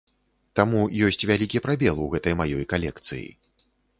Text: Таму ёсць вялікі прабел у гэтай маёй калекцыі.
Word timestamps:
Таму 0.59 0.79
ёсць 1.07 1.27
вялікі 1.31 1.61
прабел 1.67 2.01
у 2.05 2.09
гэтай 2.15 2.37
маёй 2.41 2.65
калекцыі. 2.75 3.29